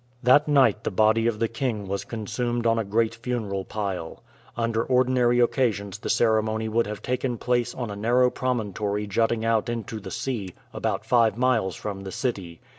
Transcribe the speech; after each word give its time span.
That 0.23 0.47
night 0.47 0.83
the 0.83 0.89
body 0.89 1.27
of 1.27 1.37
the 1.37 1.47
king 1.47 1.87
was 1.87 2.05
consumed 2.05 2.65
on 2.65 2.79
a 2.79 2.83
great 2.83 3.13
funeral 3.13 3.63
pile. 3.63 4.23
Under 4.57 4.83
ordinary 4.83 5.39
occasions 5.39 5.99
the 5.99 6.09
ceremony 6.09 6.67
would 6.67 6.87
have 6.87 7.03
taken 7.03 7.37
place 7.37 7.75
on 7.75 7.91
a 7.91 7.95
narrow 7.95 8.31
promontory 8.31 9.05
jutting 9.05 9.45
out 9.45 9.69
into 9.69 9.99
the 9.99 10.09
sea, 10.09 10.55
about 10.73 11.05
five 11.05 11.37
miles 11.37 11.75
from 11.75 12.01
the 12.01 12.11
city. 12.11 12.59